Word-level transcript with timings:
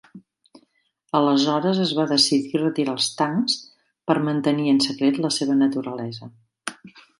Aleshores 1.19 1.81
es 1.83 1.91
va 1.99 2.05
decidir 2.13 2.63
retirar 2.63 2.95
els 2.97 3.11
tancs 3.21 3.59
per 4.11 4.17
mantenir 4.31 4.69
en 4.75 4.83
secret 4.89 5.23
la 5.29 5.35
seva 5.39 5.61
naturalesa. 5.63 6.33